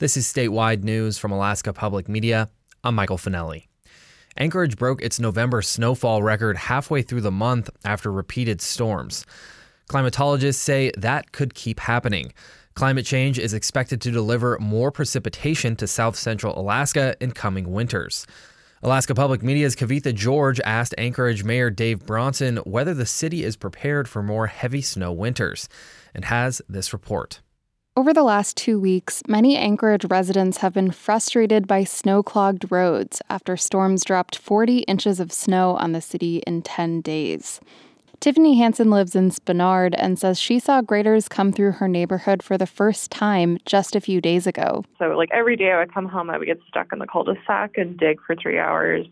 This 0.00 0.16
is 0.16 0.26
statewide 0.26 0.82
news 0.82 1.18
from 1.18 1.30
Alaska 1.30 1.74
Public 1.74 2.08
Media. 2.08 2.48
I'm 2.82 2.94
Michael 2.94 3.18
Finelli. 3.18 3.66
Anchorage 4.38 4.78
broke 4.78 5.02
its 5.02 5.20
November 5.20 5.60
snowfall 5.60 6.22
record 6.22 6.56
halfway 6.56 7.02
through 7.02 7.20
the 7.20 7.30
month 7.30 7.68
after 7.84 8.10
repeated 8.10 8.62
storms. 8.62 9.26
Climatologists 9.90 10.54
say 10.54 10.90
that 10.96 11.32
could 11.32 11.52
keep 11.52 11.80
happening. 11.80 12.32
Climate 12.72 13.04
change 13.04 13.38
is 13.38 13.52
expected 13.52 14.00
to 14.00 14.10
deliver 14.10 14.56
more 14.58 14.90
precipitation 14.90 15.76
to 15.76 15.86
south 15.86 16.16
central 16.16 16.58
Alaska 16.58 17.14
in 17.20 17.32
coming 17.32 17.70
winters. 17.70 18.26
Alaska 18.82 19.14
Public 19.14 19.42
Media's 19.42 19.76
Kavitha 19.76 20.14
George 20.14 20.62
asked 20.64 20.94
Anchorage 20.96 21.44
Mayor 21.44 21.68
Dave 21.68 22.06
Bronson 22.06 22.56
whether 22.64 22.94
the 22.94 23.04
city 23.04 23.44
is 23.44 23.54
prepared 23.54 24.08
for 24.08 24.22
more 24.22 24.46
heavy 24.46 24.80
snow 24.80 25.12
winters 25.12 25.68
and 26.14 26.24
has 26.24 26.62
this 26.70 26.94
report. 26.94 27.42
Over 28.00 28.14
the 28.14 28.22
last 28.22 28.56
two 28.56 28.80
weeks, 28.80 29.22
many 29.28 29.58
Anchorage 29.58 30.06
residents 30.06 30.56
have 30.56 30.72
been 30.72 30.90
frustrated 30.90 31.66
by 31.66 31.84
snow 31.84 32.22
clogged 32.22 32.72
roads 32.72 33.20
after 33.28 33.58
storms 33.58 34.06
dropped 34.06 34.38
40 34.38 34.78
inches 34.84 35.20
of 35.20 35.30
snow 35.30 35.76
on 35.76 35.92
the 35.92 36.00
city 36.00 36.38
in 36.46 36.62
10 36.62 37.02
days. 37.02 37.60
Tiffany 38.18 38.56
Hansen 38.56 38.90
lives 38.90 39.14
in 39.14 39.28
Spenard 39.28 39.94
and 39.98 40.18
says 40.18 40.40
she 40.40 40.58
saw 40.58 40.80
graders 40.80 41.28
come 41.28 41.52
through 41.52 41.72
her 41.72 41.88
neighborhood 41.88 42.42
for 42.42 42.56
the 42.56 42.66
first 42.66 43.10
time 43.10 43.58
just 43.66 43.94
a 43.94 44.00
few 44.00 44.22
days 44.22 44.46
ago. 44.46 44.82
So, 44.98 45.08
like 45.08 45.28
every 45.30 45.56
day 45.56 45.70
I 45.70 45.80
would 45.80 45.92
come 45.92 46.06
home, 46.06 46.30
I 46.30 46.38
would 46.38 46.46
get 46.46 46.60
stuck 46.68 46.94
in 46.94 47.00
the 47.00 47.06
cul 47.06 47.24
de 47.24 47.34
sac 47.46 47.76
and 47.76 47.98
dig 47.98 48.18
for 48.26 48.34
three 48.34 48.58
hours. 48.58 49.06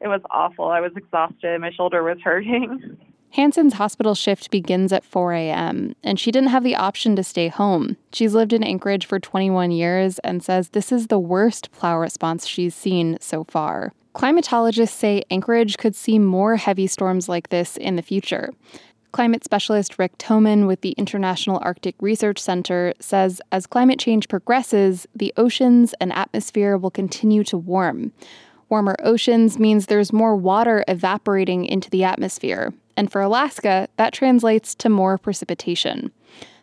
It 0.00 0.06
was 0.06 0.20
awful. 0.30 0.66
I 0.66 0.78
was 0.78 0.92
exhausted. 0.94 1.60
My 1.60 1.72
shoulder 1.72 2.04
was 2.04 2.18
hurting. 2.22 2.96
Hansen's 3.36 3.74
hospital 3.74 4.14
shift 4.14 4.50
begins 4.50 4.92
at 4.92 5.04
4 5.04 5.32
a.m., 5.34 5.94
and 6.02 6.18
she 6.18 6.32
didn't 6.32 6.48
have 6.48 6.64
the 6.64 6.74
option 6.74 7.14
to 7.16 7.22
stay 7.22 7.48
home. 7.48 7.96
She's 8.12 8.34
lived 8.34 8.52
in 8.52 8.64
Anchorage 8.64 9.06
for 9.06 9.20
21 9.20 9.70
years 9.70 10.18
and 10.20 10.42
says 10.42 10.70
this 10.70 10.90
is 10.90 11.06
the 11.06 11.18
worst 11.18 11.70
plow 11.70 11.98
response 11.98 12.46
she's 12.46 12.74
seen 12.74 13.18
so 13.20 13.44
far. 13.44 13.92
Climatologists 14.14 14.88
say 14.90 15.22
Anchorage 15.30 15.78
could 15.78 15.94
see 15.94 16.18
more 16.18 16.56
heavy 16.56 16.88
storms 16.88 17.28
like 17.28 17.50
this 17.50 17.76
in 17.76 17.94
the 17.94 18.02
future. 18.02 18.50
Climate 19.12 19.44
specialist 19.44 19.98
Rick 19.98 20.18
Thoman 20.18 20.66
with 20.66 20.82
the 20.82 20.92
International 20.92 21.58
Arctic 21.62 21.96
Research 22.00 22.38
Center 22.38 22.94
says 23.00 23.40
as 23.50 23.66
climate 23.66 23.98
change 23.98 24.28
progresses, 24.28 25.06
the 25.14 25.32
oceans 25.36 25.94
and 26.00 26.12
atmosphere 26.12 26.76
will 26.76 26.90
continue 26.90 27.42
to 27.44 27.58
warm. 27.58 28.12
Warmer 28.70 28.94
oceans 29.02 29.58
means 29.58 29.86
there's 29.86 30.12
more 30.12 30.36
water 30.36 30.84
evaporating 30.86 31.64
into 31.64 31.90
the 31.90 32.04
atmosphere, 32.04 32.72
and 32.96 33.10
for 33.10 33.20
Alaska, 33.20 33.88
that 33.96 34.12
translates 34.12 34.76
to 34.76 34.88
more 34.88 35.18
precipitation. 35.18 36.12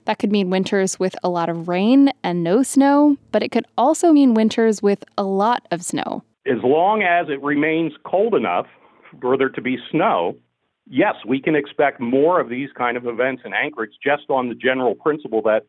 That 0.05 0.17
could 0.17 0.31
mean 0.31 0.49
winters 0.49 0.97
with 0.97 1.17
a 1.21 1.27
lot 1.27 1.49
of 1.49 1.67
rain 1.67 2.13
and 2.23 2.45
no 2.45 2.63
snow, 2.63 3.17
but 3.33 3.43
it 3.43 3.51
could 3.51 3.65
also 3.77 4.13
mean 4.13 4.33
winters 4.33 4.81
with 4.81 5.03
a 5.17 5.23
lot 5.23 5.67
of 5.69 5.83
snow. 5.83 6.23
As 6.45 6.63
long 6.63 7.03
as 7.03 7.27
it 7.27 7.43
remains 7.43 7.91
cold 8.05 8.35
enough 8.35 8.67
for 9.19 9.37
there 9.37 9.49
to 9.49 9.61
be 9.61 9.77
snow, 9.91 10.37
yes, 10.89 11.15
we 11.27 11.41
can 11.41 11.57
expect 11.57 11.99
more 11.99 12.39
of 12.39 12.47
these 12.47 12.69
kind 12.77 12.95
of 12.95 13.05
events 13.05 13.41
in 13.43 13.53
Anchorage 13.53 13.91
just 14.01 14.29
on 14.29 14.47
the 14.47 14.55
general 14.55 14.95
principle 14.95 15.41
that 15.41 15.63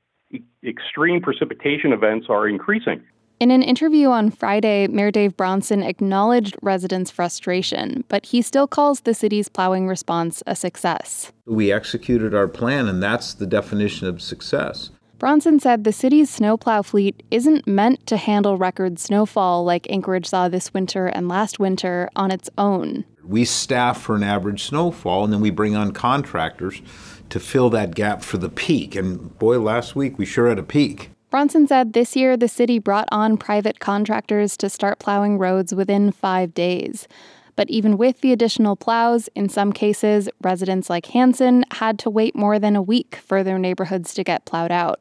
extreme 0.64 1.20
precipitation 1.20 1.92
events 1.92 2.26
are 2.28 2.46
increasing. 2.46 3.02
In 3.40 3.52
an 3.52 3.62
interview 3.62 4.08
on 4.08 4.32
Friday, 4.32 4.88
Mayor 4.88 5.12
Dave 5.12 5.36
Bronson 5.36 5.84
acknowledged 5.84 6.56
residents' 6.60 7.12
frustration, 7.12 8.02
but 8.08 8.26
he 8.26 8.42
still 8.42 8.66
calls 8.66 9.02
the 9.02 9.14
city's 9.14 9.48
plowing 9.48 9.86
response 9.86 10.42
a 10.48 10.56
success. 10.56 11.30
We 11.46 11.70
executed 11.70 12.34
our 12.34 12.48
plan, 12.48 12.88
and 12.88 13.00
that's 13.00 13.34
the 13.34 13.46
definition 13.46 14.08
of 14.08 14.20
success. 14.20 14.90
Bronson 15.20 15.60
said 15.60 15.84
the 15.84 15.92
city's 15.92 16.30
snowplow 16.30 16.82
fleet 16.82 17.22
isn't 17.30 17.64
meant 17.64 18.04
to 18.08 18.16
handle 18.16 18.56
record 18.56 18.98
snowfall 18.98 19.64
like 19.64 19.88
Anchorage 19.88 20.26
saw 20.26 20.48
this 20.48 20.74
winter 20.74 21.06
and 21.06 21.28
last 21.28 21.60
winter 21.60 22.10
on 22.16 22.32
its 22.32 22.50
own. 22.58 23.04
We 23.24 23.44
staff 23.44 24.00
for 24.00 24.16
an 24.16 24.24
average 24.24 24.64
snowfall, 24.64 25.22
and 25.22 25.32
then 25.32 25.40
we 25.40 25.50
bring 25.50 25.76
on 25.76 25.92
contractors 25.92 26.82
to 27.30 27.38
fill 27.38 27.70
that 27.70 27.94
gap 27.94 28.22
for 28.22 28.38
the 28.38 28.48
peak. 28.48 28.96
And 28.96 29.38
boy, 29.38 29.60
last 29.60 29.94
week 29.94 30.18
we 30.18 30.26
sure 30.26 30.48
had 30.48 30.58
a 30.58 30.64
peak. 30.64 31.10
Bronson 31.30 31.66
said 31.66 31.92
this 31.92 32.16
year 32.16 32.38
the 32.38 32.48
city 32.48 32.78
brought 32.78 33.08
on 33.12 33.36
private 33.36 33.80
contractors 33.80 34.56
to 34.56 34.70
start 34.70 34.98
plowing 34.98 35.36
roads 35.36 35.74
within 35.74 36.10
five 36.10 36.54
days. 36.54 37.06
But 37.54 37.68
even 37.68 37.98
with 37.98 38.22
the 38.22 38.32
additional 38.32 38.76
plows, 38.76 39.28
in 39.34 39.50
some 39.50 39.72
cases, 39.72 40.30
residents 40.40 40.88
like 40.88 41.06
Hansen 41.06 41.64
had 41.72 41.98
to 41.98 42.08
wait 42.08 42.34
more 42.34 42.58
than 42.58 42.76
a 42.76 42.82
week 42.82 43.16
for 43.16 43.42
their 43.42 43.58
neighborhoods 43.58 44.14
to 44.14 44.24
get 44.24 44.46
plowed 44.46 44.70
out. 44.70 45.00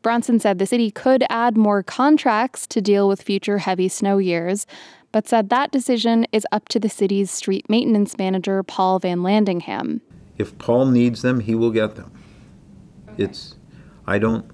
Bronson 0.00 0.40
said 0.40 0.58
the 0.58 0.66
city 0.66 0.90
could 0.90 1.22
add 1.30 1.56
more 1.56 1.84
contracts 1.84 2.66
to 2.66 2.80
deal 2.80 3.06
with 3.06 3.22
future 3.22 3.58
heavy 3.58 3.88
snow 3.88 4.18
years, 4.18 4.66
but 5.12 5.28
said 5.28 5.48
that 5.50 5.70
decision 5.70 6.26
is 6.32 6.46
up 6.50 6.68
to 6.70 6.80
the 6.80 6.88
city's 6.88 7.30
street 7.30 7.70
maintenance 7.70 8.18
manager, 8.18 8.64
Paul 8.64 8.98
Van 8.98 9.18
Landingham. 9.18 10.00
If 10.38 10.58
Paul 10.58 10.86
needs 10.86 11.22
them, 11.22 11.38
he 11.38 11.54
will 11.54 11.70
get 11.70 11.94
them. 11.94 12.10
It's, 13.16 13.54
I 14.06 14.18
don't 14.18 14.50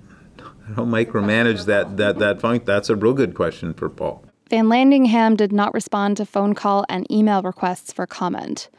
don't 0.76 0.90
micromanage 0.90 1.66
that 1.66 1.96
that 1.96 2.18
that 2.18 2.40
funk. 2.40 2.64
That's 2.64 2.90
a 2.90 2.96
real 2.96 3.14
good 3.14 3.34
question 3.34 3.74
for 3.74 3.88
Paul. 3.88 4.24
Van 4.50 4.66
Landingham 4.66 5.36
did 5.36 5.52
not 5.52 5.74
respond 5.74 6.16
to 6.16 6.24
phone 6.24 6.54
call 6.54 6.84
and 6.88 7.10
email 7.12 7.42
requests 7.42 7.92
for 7.92 8.06
comment. 8.06 8.70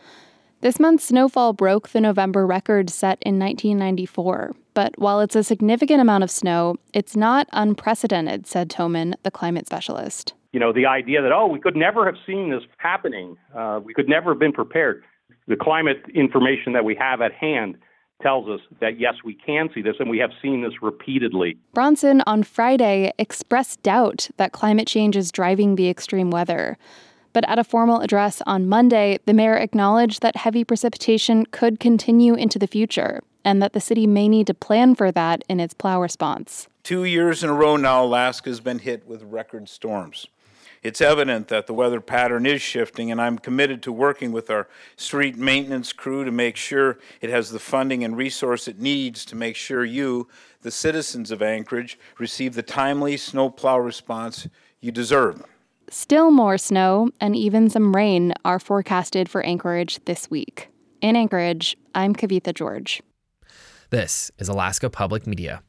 This 0.62 0.80
month's 0.80 1.06
snowfall 1.06 1.54
broke 1.54 1.90
the 1.90 2.02
November 2.02 2.46
record 2.46 2.90
set 2.90 3.18
in 3.22 3.40
1994. 3.40 4.56
But 4.74 4.98
while 4.98 5.22
it's 5.22 5.36
a 5.36 5.44
significant 5.44 6.02
amount 6.02 6.24
of 6.24 6.32
snow, 6.32 6.76
it's 6.94 7.16
not 7.16 7.48
unprecedented, 7.54 8.46
said 8.46 8.70
Thoman, 8.70 9.14
the 9.24 9.32
climate 9.32 9.68
specialist. 9.68 10.34
You 10.52 10.60
know, 10.60 10.74
the 10.74 10.86
idea 10.86 11.22
that, 11.22 11.32
oh, 11.32 11.48
we 11.48 11.60
could 11.60 11.76
never 11.76 12.06
have 12.06 12.16
seen 12.26 12.50
this 12.50 12.64
happening, 12.78 13.38
uh, 13.56 13.80
we 13.84 13.94
could 13.94 14.10
never 14.10 14.32
have 14.32 14.40
been 14.40 14.52
prepared. 14.52 15.04
The 15.48 15.56
climate 15.56 16.04
information 16.14 16.74
that 16.74 16.84
we 16.84 16.96
have 16.96 17.22
at 17.22 17.34
hand 17.34 17.78
tells 18.22 18.50
us 18.50 18.60
that 18.82 19.00
yes, 19.00 19.16
we 19.24 19.34
can 19.34 19.70
see 19.74 19.82
this, 19.82 19.96
and 20.00 20.10
we 20.10 20.18
have 20.18 20.32
seen 20.42 20.62
this 20.62 20.82
repeatedly. 20.82 21.58
Bronson 21.74 22.22
on 22.28 22.44
Friday 22.44 23.12
expressed 23.18 23.82
doubt 23.84 24.30
that 24.38 24.52
climate 24.52 24.88
change 24.88 25.16
is 25.16 25.32
driving 25.32 25.76
the 25.76 25.90
extreme 25.90 26.30
weather. 26.30 26.78
But 27.32 27.48
at 27.48 27.60
a 27.60 27.64
formal 27.64 28.02
address 28.02 28.42
on 28.48 28.68
Monday, 28.68 29.20
the 29.26 29.34
mayor 29.34 29.56
acknowledged 29.56 30.22
that 30.22 30.36
heavy 30.36 30.64
precipitation 30.64 31.46
could 31.46 31.80
continue 31.80 32.34
into 32.34 32.58
the 32.58 32.68
future 32.68 33.22
and 33.46 33.62
that 33.62 33.74
the 33.74 33.80
city 33.80 34.08
may 34.08 34.28
need 34.28 34.48
to 34.48 34.54
plan 34.54 34.96
for 34.96 35.12
that 35.12 35.44
in 35.48 35.60
its 35.60 35.74
plow 35.74 36.02
response. 36.02 36.68
Two 36.84 37.04
years 37.04 37.44
in 37.44 37.50
a 37.50 37.54
row 37.54 37.78
now, 37.78 38.04
Alaska 38.04 38.50
has 38.50 38.60
been 38.60 38.80
hit 38.80 39.08
with 39.08 39.24
record 39.24 39.70
storms. 39.70 40.28
It's 40.82 41.02
evident 41.02 41.50
that 41.50 41.68
the 41.68 41.74
weather 41.74 42.00
pattern 42.00 42.46
is 42.46 42.62
shifting, 42.62 43.12
and 43.12 43.22
I'm 43.22 43.38
committed 43.38 43.84
to 43.84 43.92
working 43.92 44.32
with 44.32 44.50
our 44.50 44.68
street 44.96 45.38
maintenance 45.38 45.92
crew 45.92 46.24
to 46.24 46.32
make 46.32 46.56
sure 46.56 46.98
it 47.20 47.30
has 47.30 47.52
the 47.52 47.60
funding 47.60 48.04
and 48.04 48.16
resource 48.16 48.68
it 48.68 48.80
needs 48.80 49.26
to 49.26 49.36
make 49.36 49.58
sure 49.58 49.84
you, 49.84 50.28
the 50.62 50.72
citizens 50.72 51.32
of 51.32 51.42
Anchorage, 51.42 52.00
receive 52.18 52.56
the 52.56 52.64
timely 52.64 53.18
snowplow 53.18 53.78
response 53.78 54.48
you 54.80 54.92
deserve. 54.92 55.44
Still 55.90 56.32
more 56.32 56.58
snow 56.58 57.10
and 57.20 57.36
even 57.36 57.70
some 57.70 57.96
rain 57.96 58.34
are 58.46 58.60
forecasted 58.60 59.28
for 59.28 59.44
Anchorage 59.44 60.00
this 60.06 60.30
week. 60.30 60.70
In 61.02 61.16
Anchorage, 61.16 61.76
I'm 61.96 62.16
Kavitha 62.16 62.54
George. 62.54 63.02
This 63.90 64.32
is 64.38 64.48
Alaska 64.48 64.90
Public 64.90 65.26
Media. 65.26 65.64